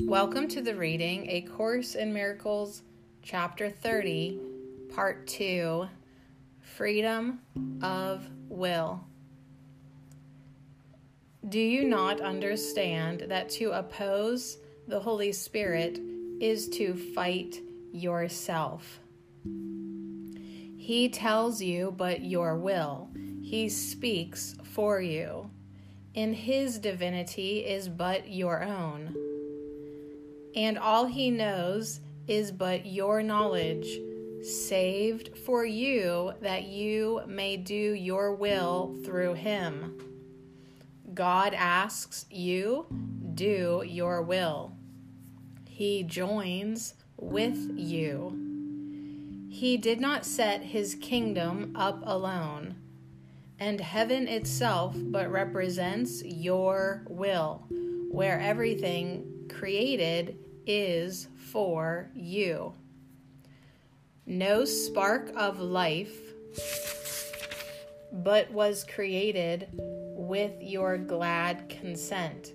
[0.00, 2.82] Welcome to the reading A Course in Miracles,
[3.22, 4.40] Chapter 30,
[4.92, 5.86] Part 2
[6.60, 7.38] Freedom
[7.80, 9.04] of Will.
[11.48, 14.58] Do you not understand that to oppose
[14.88, 16.00] the Holy Spirit
[16.40, 17.60] is to fight
[17.92, 18.98] yourself?
[20.76, 23.10] He tells you but your will,
[23.42, 25.50] He speaks for you.
[26.14, 29.23] In His divinity is but your own
[30.56, 33.86] and all he knows is but your knowledge,
[34.42, 39.98] saved for you that you may do your will through him.
[41.12, 42.86] God asks you,
[43.34, 44.72] do your will.
[45.68, 48.40] He joins with you.
[49.48, 52.76] He did not set his kingdom up alone,
[53.58, 57.66] and heaven itself but represents your will,
[58.10, 60.36] where everything created
[60.66, 62.74] is for you.
[64.26, 66.16] No spark of life,
[68.12, 72.54] but was created with your glad consent,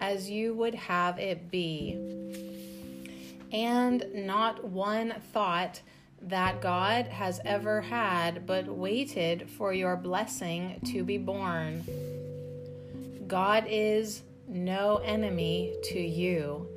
[0.00, 1.98] as you would have it be.
[3.52, 5.80] And not one thought
[6.22, 11.84] that God has ever had, but waited for your blessing to be born.
[13.28, 16.68] God is no enemy to you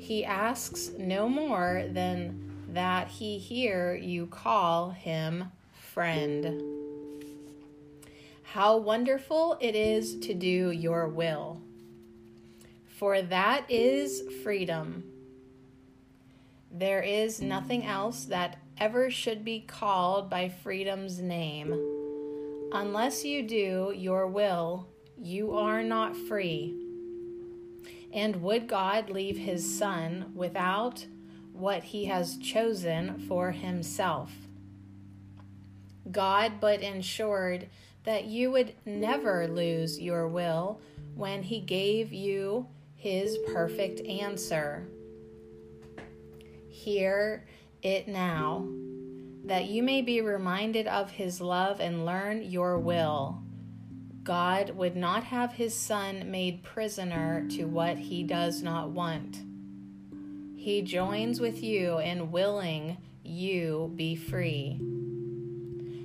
[0.00, 5.44] he asks no more than that he hear you call him
[5.92, 6.62] friend.
[8.42, 11.60] How wonderful it is to do your will,
[12.86, 15.04] for that is freedom.
[16.72, 21.72] There is nothing else that ever should be called by freedom's name.
[22.72, 26.89] Unless you do your will, you are not free.
[28.12, 31.06] And would God leave his Son without
[31.52, 34.32] what he has chosen for himself?
[36.10, 37.68] God but ensured
[38.04, 40.80] that you would never lose your will
[41.14, 44.86] when he gave you his perfect answer.
[46.68, 47.46] Hear
[47.82, 48.66] it now,
[49.44, 53.42] that you may be reminded of his love and learn your will.
[54.22, 59.38] God would not have his son made prisoner to what he does not want.
[60.56, 64.78] He joins with you in willing you be free.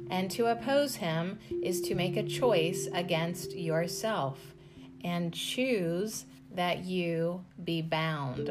[0.09, 4.39] And to oppose him is to make a choice against yourself
[5.03, 8.49] and choose that you be bound.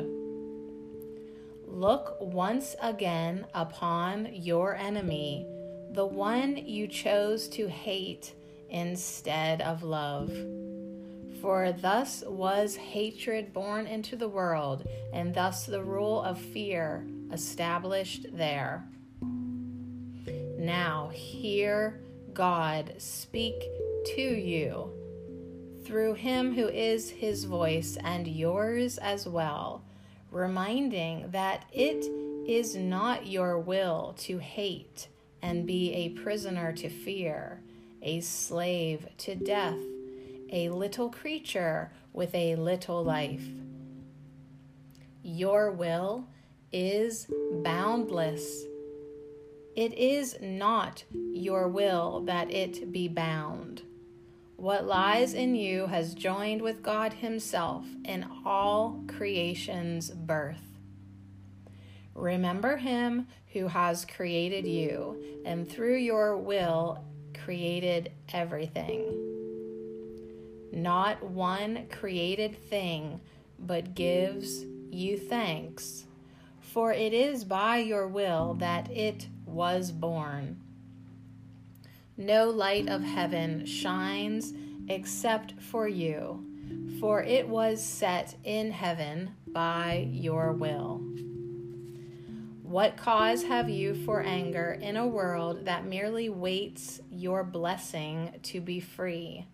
[1.67, 5.47] Look once again upon your enemy,
[5.93, 8.35] the one you chose to hate
[8.75, 10.31] instead of love.
[11.41, 18.27] For thus was hatred born into the world, and thus the rule of fear established
[18.33, 18.85] there.
[20.59, 22.01] Now, hear
[22.33, 23.55] God speak
[24.17, 24.91] to you
[25.85, 29.85] through him who is his voice and yours as well,
[30.33, 32.07] reminding that it
[32.49, 35.09] is not your will to hate
[35.43, 37.61] and be a prisoner to fear
[38.05, 39.79] a slave to death,
[40.53, 43.47] a little creature with a little life.
[45.23, 46.29] Your will
[46.71, 47.27] is
[47.63, 48.65] boundless.
[49.75, 53.83] It is not your will that it be bound.
[54.57, 60.79] What lies in you has joined with God Himself in all creation's birth.
[62.15, 67.05] Remember Him who has created you, and through your will
[67.45, 69.05] created everything.
[70.73, 73.21] Not one created thing,
[73.59, 76.05] but gives you thanks,
[76.61, 80.61] for it is by your will that it was born.
[82.17, 84.53] No light of heaven shines
[84.89, 86.45] except for you,
[86.99, 91.03] for it was set in heaven by your will.
[92.75, 98.61] What cause have you for anger in a world that merely waits your blessing to
[98.61, 99.47] be free?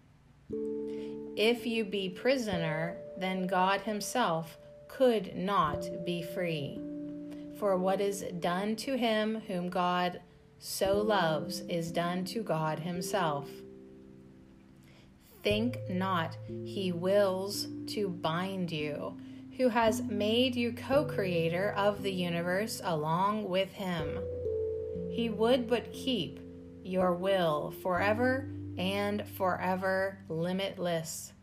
[1.37, 4.57] If you be prisoner, then God Himself
[4.89, 6.81] could not be free.
[7.59, 10.23] For what is done to him whom God
[10.59, 13.51] so loves is done to God Himself.
[15.43, 19.15] Think not He wills to bind you
[19.61, 24.19] who has made you co creator of the universe along with him.
[25.11, 26.41] He would but keep
[26.83, 28.49] your will forever
[28.79, 31.35] and forever limitless.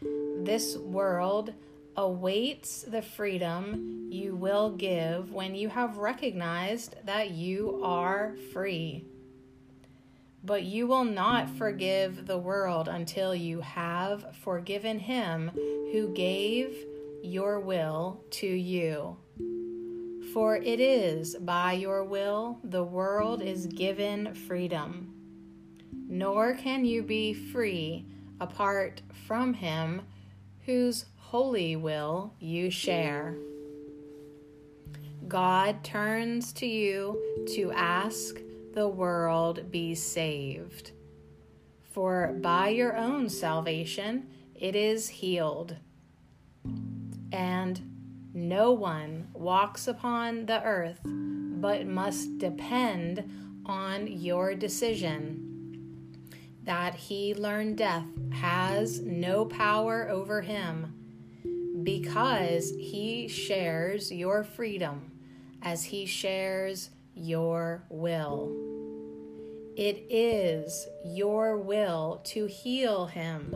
[0.00, 1.52] This world
[1.94, 9.04] awaits the freedom you will give when you have recognized that you are free.
[10.42, 15.50] But you will not forgive the world until you have forgiven him
[15.92, 16.86] who gave
[17.22, 19.16] your will to you.
[20.32, 25.14] For it is by your will the world is given freedom.
[26.08, 28.06] Nor can you be free
[28.40, 30.02] apart from him
[30.66, 33.36] whose holy will you share.
[35.28, 38.40] God turns to you to ask
[38.74, 40.92] the world be saved.
[41.92, 45.76] For by your own salvation it is healed.
[47.32, 47.80] And
[48.32, 53.30] no one walks upon the earth but must depend
[53.66, 56.16] on your decision.
[56.64, 60.94] That he learned death has no power over him
[61.82, 65.12] because he shares your freedom
[65.62, 68.54] as he shares your will.
[69.76, 73.54] It is your will to heal him.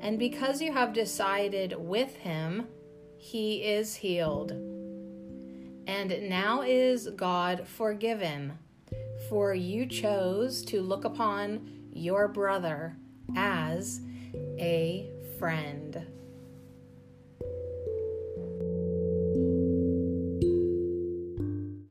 [0.00, 2.66] And because you have decided with him,
[3.22, 4.50] he is healed.
[5.86, 8.58] And now is God forgiven,
[9.28, 12.96] for you chose to look upon your brother
[13.36, 14.00] as
[14.58, 15.08] a
[15.38, 16.04] friend.